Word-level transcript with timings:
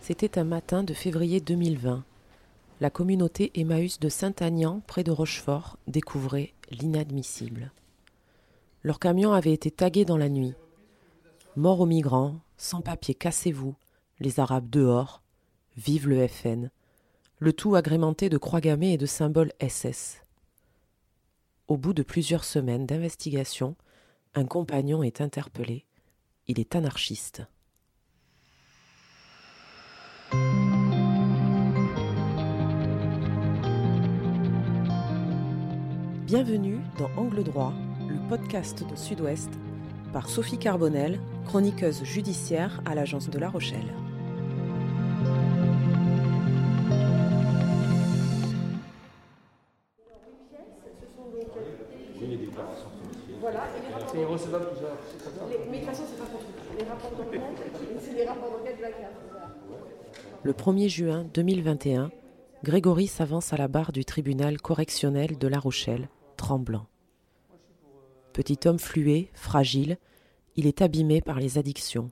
C'était 0.00 0.38
un 0.38 0.44
matin 0.44 0.82
de 0.82 0.94
février 0.94 1.40
2020. 1.40 2.04
La 2.80 2.90
communauté 2.90 3.50
Emmaüs 3.54 3.98
de 3.98 4.08
Saint-Agnan, 4.08 4.82
près 4.86 5.04
de 5.04 5.10
Rochefort, 5.10 5.76
découvrait 5.86 6.52
l'inadmissible. 6.70 7.72
Leur 8.82 8.98
camion 8.98 9.32
avait 9.32 9.52
été 9.52 9.70
tagué 9.70 10.04
dans 10.04 10.16
la 10.16 10.28
nuit. 10.28 10.54
Mort 11.56 11.80
aux 11.80 11.86
migrants, 11.86 12.36
sans 12.56 12.80
papier, 12.80 13.14
cassez-vous, 13.14 13.74
les 14.20 14.40
Arabes 14.40 14.70
dehors, 14.70 15.22
vive 15.76 16.08
le 16.08 16.26
FN, 16.26 16.70
le 17.38 17.52
tout 17.52 17.74
agrémenté 17.74 18.28
de 18.28 18.38
croix 18.38 18.60
gammées 18.60 18.92
et 18.92 18.98
de 18.98 19.06
symboles 19.06 19.52
SS. 19.60 20.22
Au 21.68 21.76
bout 21.76 21.92
de 21.92 22.02
plusieurs 22.02 22.44
semaines 22.44 22.86
d'investigation, 22.86 23.76
un 24.34 24.44
compagnon 24.44 25.02
est 25.02 25.20
interpellé. 25.20 25.86
Il 26.52 26.58
est 26.58 26.74
anarchiste. 26.74 27.42
Bienvenue 36.26 36.78
dans 36.98 37.08
Angle 37.16 37.44
droit, 37.44 37.72
le 38.08 38.16
podcast 38.28 38.82
de 38.84 38.96
Sud-Ouest, 38.96 39.50
par 40.12 40.28
Sophie 40.28 40.58
Carbonel, 40.58 41.20
chroniqueuse 41.46 42.02
judiciaire 42.02 42.82
à 42.84 42.96
l'agence 42.96 43.30
de 43.30 43.38
La 43.38 43.48
Rochelle. 43.48 43.94
Voilà, 53.40 53.64
et 53.76 53.86
les 53.86 53.94
rapports. 53.94 54.10
C'est 54.12 54.24
recevable 54.24 54.66
tout 54.74 54.80
ça. 54.80 55.46
Les, 55.48 55.70
mais 55.70 55.78
de 55.78 55.84
toute 55.84 55.90
façon, 55.90 56.02
c'est 56.08 56.18
pas 56.18 56.26
contre 56.26 56.44
Les 56.78 56.84
rapports 56.84 57.10
d'enquête, 57.12 57.40
c'est 58.00 58.14
les 58.14 58.24
rapports 58.24 58.50
d'enquête 58.58 58.76
de 58.76 58.82
la 58.82 58.90
CAF. 58.90 59.12
Le 60.42 60.52
1er 60.52 60.88
juin 60.88 61.24
2021, 61.34 62.10
Grégory 62.62 63.06
s'avance 63.06 63.52
à 63.52 63.56
la 63.56 63.68
barre 63.68 63.92
du 63.92 64.04
tribunal 64.04 64.60
correctionnel 64.60 65.38
de 65.38 65.48
La 65.48 65.58
Rochelle, 65.58 66.08
tremblant. 66.36 66.86
Petit 68.32 68.58
homme 68.66 68.78
fluet, 68.78 69.28
fragile, 69.32 69.98
il 70.56 70.66
est 70.66 70.82
abîmé 70.82 71.20
par 71.20 71.40
les 71.40 71.58
addictions. 71.58 72.10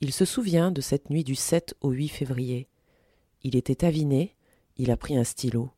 Il 0.00 0.12
se 0.12 0.24
souvient 0.24 0.70
de 0.70 0.80
cette 0.80 1.10
nuit 1.10 1.24
du 1.24 1.34
7 1.34 1.74
au 1.80 1.90
8 1.90 2.08
février. 2.08 2.68
Il 3.42 3.56
était 3.56 3.84
aviné, 3.84 4.34
il 4.76 4.90
a 4.90 4.96
pris 4.96 5.16
un 5.16 5.24
stylo. 5.24 5.70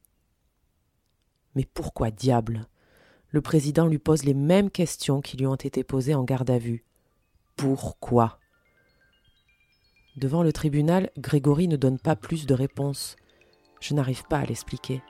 Mais 1.55 1.65
pourquoi 1.65 2.11
diable? 2.11 2.67
Le 3.33 3.41
président 3.41 3.87
lui 3.87 3.99
pose 3.99 4.25
les 4.25 4.35
mêmes 4.35 4.71
questions 4.71 5.21
qui 5.21 5.37
lui 5.37 5.47
ont 5.47 5.55
été 5.55 5.85
posées 5.85 6.15
en 6.15 6.25
garde 6.25 6.51
à 6.51 6.59
vue. 6.59 6.85
Pourquoi? 7.57 8.39
Devant 10.17 10.43
le 10.43 10.53
tribunal, 10.53 11.11
Grégory 11.17 11.69
ne 11.69 11.77
donne 11.77 11.99
pas 11.99 12.17
plus 12.17 12.47
de 12.47 12.55
réponses. 12.55 13.17
Je 13.81 13.95
n'arrive 13.95 14.25
pas 14.25 14.39
à 14.39 14.45
l'expliquer. 14.45 15.03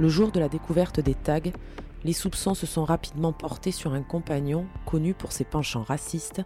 Le 0.00 0.08
jour 0.08 0.32
de 0.32 0.40
la 0.40 0.48
découverte 0.48 0.98
des 0.98 1.14
tags, 1.14 1.40
les 2.04 2.12
soupçons 2.12 2.54
se 2.54 2.66
sont 2.66 2.84
rapidement 2.84 3.32
portés 3.32 3.72
sur 3.72 3.94
un 3.94 4.02
compagnon 4.02 4.66
connu 4.84 5.14
pour 5.14 5.32
ses 5.32 5.44
penchants 5.44 5.82
racistes 5.82 6.42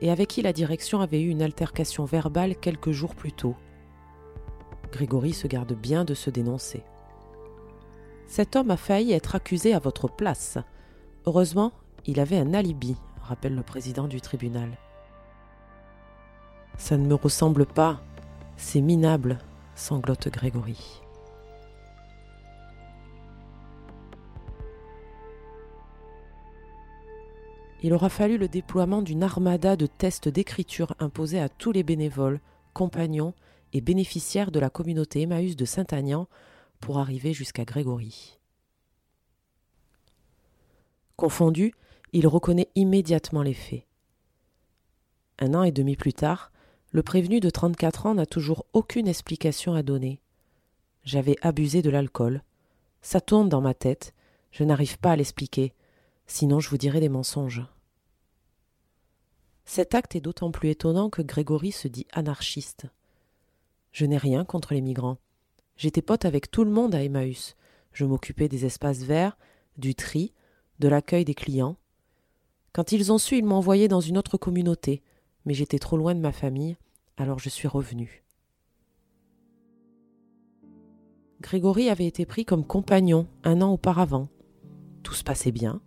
et 0.00 0.10
avec 0.10 0.28
qui 0.28 0.42
la 0.42 0.52
direction 0.52 1.00
avait 1.00 1.20
eu 1.20 1.28
une 1.28 1.42
altercation 1.42 2.04
verbale 2.04 2.56
quelques 2.56 2.92
jours 2.92 3.14
plus 3.14 3.32
tôt. 3.32 3.56
Grégory 4.92 5.32
se 5.32 5.46
garde 5.46 5.72
bien 5.72 6.04
de 6.04 6.14
se 6.14 6.30
dénoncer. 6.30 6.84
Cet 8.26 8.54
homme 8.54 8.70
a 8.70 8.76
failli 8.76 9.12
être 9.12 9.34
accusé 9.34 9.74
à 9.74 9.80
votre 9.80 10.08
place. 10.08 10.58
Heureusement, 11.26 11.72
il 12.06 12.20
avait 12.20 12.38
un 12.38 12.54
alibi, 12.54 12.96
rappelle 13.20 13.54
le 13.54 13.62
président 13.62 14.06
du 14.06 14.20
tribunal. 14.20 14.78
Ça 16.78 16.96
ne 16.96 17.06
me 17.06 17.14
ressemble 17.14 17.66
pas, 17.66 18.00
c'est 18.56 18.80
minable, 18.80 19.38
sanglote 19.74 20.28
Grégory. 20.28 20.99
Il 27.82 27.94
aura 27.94 28.10
fallu 28.10 28.36
le 28.36 28.48
déploiement 28.48 29.00
d'une 29.00 29.22
armada 29.22 29.74
de 29.76 29.86
tests 29.86 30.28
d'écriture 30.28 30.94
imposés 30.98 31.40
à 31.40 31.48
tous 31.48 31.72
les 31.72 31.82
bénévoles, 31.82 32.40
compagnons 32.74 33.34
et 33.72 33.80
bénéficiaires 33.80 34.50
de 34.50 34.60
la 34.60 34.68
communauté 34.68 35.22
Emmaüs 35.22 35.56
de 35.56 35.64
Saint-Agnan 35.64 36.28
pour 36.80 36.98
arriver 36.98 37.32
jusqu'à 37.32 37.64
Grégory. 37.64 38.38
Confondu, 41.16 41.74
il 42.12 42.26
reconnaît 42.26 42.68
immédiatement 42.74 43.42
les 43.42 43.54
faits. 43.54 43.86
Un 45.38 45.54
an 45.54 45.62
et 45.62 45.72
demi 45.72 45.96
plus 45.96 46.12
tard, 46.12 46.52
le 46.92 47.02
prévenu 47.02 47.40
de 47.40 47.48
34 47.48 48.06
ans 48.06 48.14
n'a 48.14 48.26
toujours 48.26 48.66
aucune 48.72 49.08
explication 49.08 49.74
à 49.74 49.82
donner. 49.82 50.20
J'avais 51.04 51.36
abusé 51.40 51.82
de 51.82 51.90
l'alcool. 51.90 52.42
Ça 53.00 53.20
tourne 53.20 53.48
dans 53.48 53.60
ma 53.62 53.72
tête, 53.72 54.12
je 54.50 54.64
n'arrive 54.64 54.98
pas 54.98 55.12
à 55.12 55.16
l'expliquer, 55.16 55.72
sinon 56.30 56.60
je 56.60 56.70
vous 56.70 56.78
dirai 56.78 57.00
des 57.00 57.08
mensonges. 57.08 57.62
Cet 59.64 59.94
acte 59.94 60.14
est 60.14 60.20
d'autant 60.20 60.50
plus 60.50 60.70
étonnant 60.70 61.10
que 61.10 61.22
Grégory 61.22 61.72
se 61.72 61.88
dit 61.88 62.06
anarchiste. 62.12 62.86
Je 63.92 64.06
n'ai 64.06 64.16
rien 64.16 64.44
contre 64.44 64.74
les 64.74 64.80
migrants. 64.80 65.18
J'étais 65.76 66.02
pote 66.02 66.24
avec 66.24 66.50
tout 66.50 66.64
le 66.64 66.70
monde 66.70 66.94
à 66.94 67.02
Emmaüs. 67.02 67.56
Je 67.92 68.04
m'occupais 68.04 68.48
des 68.48 68.64
espaces 68.64 69.02
verts, 69.02 69.36
du 69.76 69.94
tri, 69.94 70.32
de 70.78 70.88
l'accueil 70.88 71.24
des 71.24 71.34
clients. 71.34 71.76
Quand 72.72 72.92
ils 72.92 73.10
ont 73.10 73.18
su, 73.18 73.38
ils 73.38 73.46
envoyé 73.46 73.88
dans 73.88 74.00
une 74.00 74.16
autre 74.16 74.38
communauté, 74.38 75.02
mais 75.44 75.54
j'étais 75.54 75.80
trop 75.80 75.96
loin 75.96 76.14
de 76.14 76.20
ma 76.20 76.32
famille, 76.32 76.76
alors 77.16 77.40
je 77.40 77.48
suis 77.48 77.66
revenu. 77.66 78.22
Grégory 81.40 81.88
avait 81.88 82.06
été 82.06 82.24
pris 82.26 82.44
comme 82.44 82.64
compagnon 82.64 83.26
un 83.42 83.62
an 83.62 83.72
auparavant. 83.72 84.28
Tout 85.02 85.14
se 85.14 85.24
passait 85.24 85.52
bien. 85.52 85.80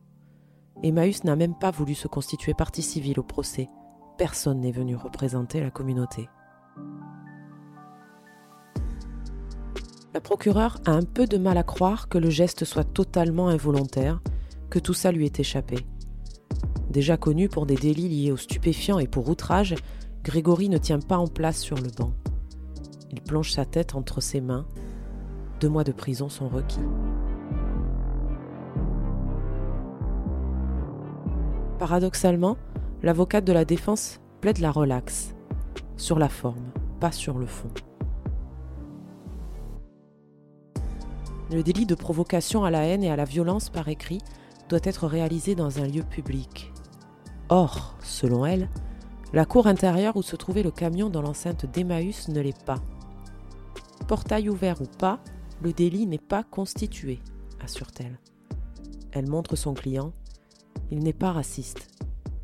Emmaüs 0.84 1.24
n'a 1.24 1.38
même 1.38 1.56
pas 1.56 1.72
voulu 1.72 1.96
se 1.96 2.10
constituer 2.10 2.54
partie 2.54 2.82
civile 2.82 3.20
au 3.20 3.24
procès. 3.24 3.70
Personne 4.18 4.60
n'est 4.60 4.72
venu 4.72 4.96
représenter 4.96 5.62
la 5.62 5.72
communauté. 5.72 6.30
La 10.14 10.22
procureure 10.22 10.78
a 10.86 10.92
un 10.92 11.02
peu 11.02 11.26
de 11.26 11.38
mal 11.38 11.58
à 11.58 11.64
croire 11.64 12.10
que 12.10 12.18
le 12.18 12.30
geste 12.30 12.66
soit 12.66 12.84
totalement 12.84 13.48
involontaire, 13.48 14.22
que 14.70 14.78
tout 14.78 14.94
ça 14.94 15.12
lui 15.12 15.26
est 15.26 15.40
échappé. 15.40 15.88
Déjà 16.90 17.18
connu 17.18 17.50
pour 17.50 17.66
des 17.66 17.76
délits 17.76 18.10
liés 18.10 18.32
aux 18.32 18.38
stupéfiants 18.38 19.00
et 19.00 19.08
pour 19.08 19.28
outrage, 19.30 19.74
Grégory 20.24 20.70
ne 20.70 20.78
tient 20.78 21.00
pas 21.00 21.18
en 21.18 21.28
place 21.28 21.60
sur 21.60 21.78
le 21.78 21.90
banc. 21.90 22.14
Il 23.10 23.22
plonge 23.22 23.52
sa 23.52 23.66
tête 23.66 23.96
entre 23.96 24.22
ses 24.22 24.42
mains. 24.42 24.68
Deux 25.60 25.70
mois 25.70 25.84
de 25.84 25.92
prison 25.92 26.30
sont 26.30 26.50
requis. 26.50 26.80
Paradoxalement, 31.84 32.56
l'avocate 33.02 33.44
de 33.44 33.52
la 33.52 33.66
défense 33.66 34.22
plaide 34.40 34.60
la 34.60 34.72
relaxe, 34.72 35.36
sur 35.98 36.18
la 36.18 36.30
forme, 36.30 36.72
pas 37.02 37.12
sur 37.12 37.38
le 37.38 37.46
fond. 37.46 37.68
Le 41.52 41.62
délit 41.62 41.86
de 41.86 41.94
provocation 41.94 42.64
à 42.64 42.72
la 42.72 42.84
haine 42.84 43.04
et 43.04 43.12
à 43.12 43.18
la 43.18 43.26
violence 43.26 43.70
par 43.70 43.90
écrit 43.90 44.22
doit 44.70 44.80
être 44.84 45.08
réalisé 45.08 45.56
dans 45.56 45.80
un 45.80 45.86
lieu 45.86 46.04
public. 46.04 46.72
Or, 47.50 47.98
selon 48.02 48.46
elle, 48.46 48.70
la 49.34 49.44
cour 49.44 49.68
intérieure 49.68 50.16
où 50.16 50.22
se 50.22 50.38
trouvait 50.38 50.64
le 50.64 50.72
camion 50.72 51.10
dans 51.10 51.22
l'enceinte 51.22 51.66
d'Emmaüs 51.66 52.30
ne 52.30 52.40
l'est 52.40 52.64
pas. 52.64 52.82
Portail 54.08 54.48
ouvert 54.48 54.82
ou 54.82 54.88
pas, 55.00 55.20
le 55.62 55.74
délit 55.74 56.06
n'est 56.06 56.18
pas 56.18 56.44
constitué, 56.44 57.20
assure-t-elle. 57.62 58.18
Elle 59.12 59.28
montre 59.28 59.58
son 59.58 59.74
client 59.74 60.14
il 60.92 61.00
n'est 61.00 61.14
pas 61.14 61.32
raciste. 61.32 61.88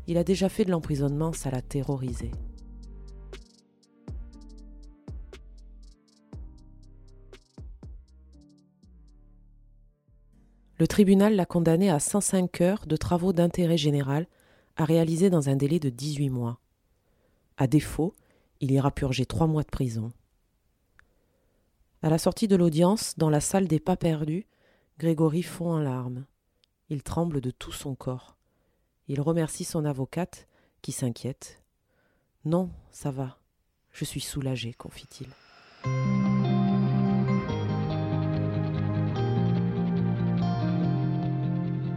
Il 0.06 0.18
a 0.18 0.24
déjà 0.24 0.48
fait 0.48 0.64
de 0.64 0.70
l'emprisonnement, 0.70 1.32
ça 1.32 1.50
l'a 1.50 1.62
terrorisé. 1.62 2.30
Le 10.78 10.88
tribunal 10.88 11.36
l'a 11.36 11.44
condamné 11.44 11.90
à 11.90 12.00
105 12.00 12.60
heures 12.62 12.86
de 12.86 12.96
travaux 12.96 13.34
d'intérêt 13.34 13.76
général 13.76 14.26
à 14.76 14.86
réaliser 14.86 15.28
dans 15.28 15.50
un 15.50 15.56
délai 15.56 15.78
de 15.78 15.90
18 15.90 16.30
mois. 16.30 16.58
À 17.58 17.66
défaut, 17.66 18.14
il 18.60 18.70
ira 18.70 18.90
purger 18.90 19.26
trois 19.26 19.46
mois 19.46 19.62
de 19.62 19.68
prison. 19.68 20.10
À 22.02 22.08
la 22.08 22.16
sortie 22.16 22.48
de 22.48 22.56
l'audience, 22.56 23.18
dans 23.18 23.28
la 23.28 23.40
salle 23.40 23.68
des 23.68 23.78
pas 23.78 23.96
perdus, 23.96 24.46
Grégory 24.98 25.42
fond 25.42 25.70
en 25.70 25.78
larmes. 25.78 26.24
Il 26.90 27.02
tremble 27.04 27.40
de 27.40 27.50
tout 27.50 27.72
son 27.72 27.94
corps. 27.94 28.36
Il 29.06 29.20
remercie 29.20 29.64
son 29.64 29.84
avocate, 29.84 30.48
qui 30.82 30.92
s'inquiète. 30.92 31.62
Non, 32.44 32.70
ça 32.90 33.10
va. 33.10 33.38
Je 33.92 34.04
suis 34.04 34.20
soulagé, 34.20 34.72
confie-t-il. 34.72 35.28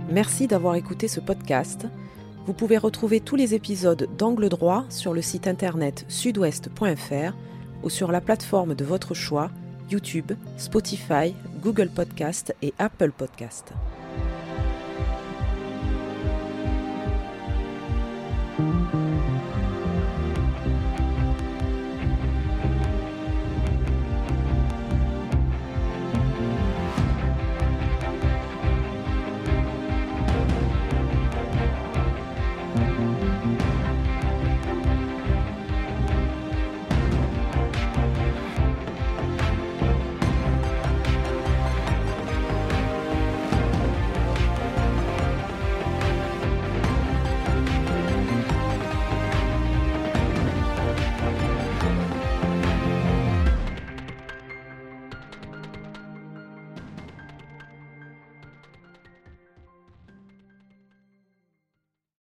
Merci 0.10 0.48
d'avoir 0.48 0.75
écouté 0.75 1.07
ce 1.07 1.19
podcast. 1.19 1.88
Vous 2.45 2.54
pouvez 2.54 2.78
retrouver 2.78 3.19
tous 3.19 3.36
les 3.36 3.56
épisodes 3.56 4.07
d'Angle 4.18 4.50
droit 4.50 4.86
sur 4.90 5.13
le 5.13 5.24
site 5.24 5.48
internet 5.48 6.06
sudouest.fr 6.07 7.36
ou 7.81 7.90
sur 7.90 8.12
la 8.12 8.22
plateforme 8.22 8.75
de 8.75 8.86
votre 8.86 9.13
choix, 9.13 9.50
YouTube, 9.90 10.34
Spotify, 10.57 11.34
Google 11.62 11.90
Podcast 11.90 12.56
et 12.62 12.74
Apple 12.78 13.12
Podcast. 13.12 13.74